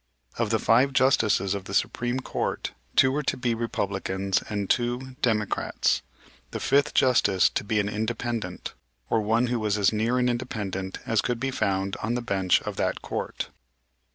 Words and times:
Of 0.39 0.49
the 0.49 0.57
five 0.57 0.93
justices 0.93 1.53
of 1.53 1.65
the 1.65 1.75
Supreme 1.75 2.21
Court, 2.21 2.71
two 2.95 3.11
were 3.11 3.21
to 3.21 3.37
be 3.37 3.53
Republicans 3.53 4.41
and 4.49 4.67
two, 4.67 5.15
Democrats; 5.21 6.01
the 6.49 6.59
fifth 6.59 6.95
Justice 6.95 7.49
to 7.51 7.63
be 7.63 7.79
an 7.79 7.87
independent, 7.87 8.73
or 9.11 9.21
one 9.21 9.45
who 9.45 9.59
was 9.59 9.77
as 9.77 9.93
near 9.93 10.17
an 10.17 10.27
independent 10.27 10.97
as 11.05 11.21
could 11.21 11.39
be 11.39 11.51
found 11.51 11.97
on 12.01 12.15
the 12.15 12.21
bench 12.23 12.63
of 12.63 12.77
that 12.77 13.03
Court. 13.03 13.49